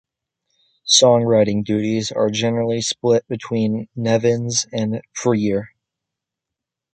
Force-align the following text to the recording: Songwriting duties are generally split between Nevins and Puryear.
Songwriting 0.87 1.63
duties 1.63 2.11
are 2.11 2.31
generally 2.31 2.81
split 2.81 3.23
between 3.27 3.87
Nevins 3.95 4.65
and 4.73 4.99
Puryear. 5.13 5.75